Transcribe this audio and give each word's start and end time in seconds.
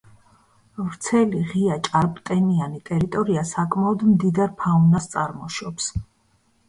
ვრცელი, 0.85 1.41
ღია 1.51 1.75
ჭარბტენიანი 1.89 2.81
ტერიტორია 2.89 3.45
საკმაოდ 3.53 4.07
მდიდარ 4.15 4.57
ფაუნას 4.63 5.07
წარმოშობს. 5.17 5.93